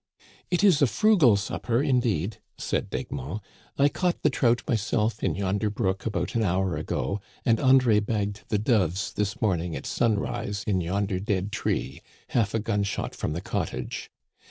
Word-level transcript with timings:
"It 0.49 0.63
is 0.63 0.81
a 0.81 0.87
frugal 0.87 1.37
supper, 1.37 1.83
indeed," 1.83 2.37
said 2.57 2.89
D'Egmont." 2.89 3.39
I 3.77 3.87
caught 3.87 4.23
the 4.23 4.31
trout 4.31 4.63
myself 4.67 5.23
in 5.23 5.35
yonder 5.35 5.69
brook, 5.69 6.07
about 6.07 6.33
an 6.33 6.41
hour 6.41 6.75
ago, 6.75 7.21
and 7.45 7.59
André 7.59 8.03
bagged 8.03 8.45
the 8.47 8.57
doves 8.57 9.13
this 9.13 9.39
morning 9.43 9.75
at 9.75 9.85
sun 9.85 10.17
rise, 10.17 10.63
in 10.65 10.81
yonder 10.81 11.19
dead 11.19 11.51
tree, 11.51 12.01
half 12.29 12.55
a 12.55 12.59
gunshot 12.59 13.13
from 13.13 13.33
the 13.33 13.41
cot 13.41 13.67
tage. 13.67 14.09